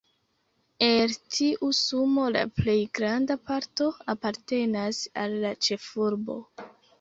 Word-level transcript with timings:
El 0.85 1.11
tiu 1.35 1.67
sumo 1.79 2.23
la 2.35 2.41
plej 2.61 2.75
granda 3.01 3.37
parto 3.51 3.91
apartenas 4.15 5.03
al 5.27 5.37
la 5.45 5.53
ĉefurbo. 5.69 6.41